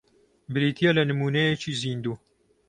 [0.53, 2.15] بریتییە لە نموونەیەکی زیندوو